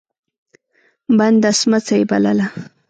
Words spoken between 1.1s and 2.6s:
بنده سمڅه يې بلله.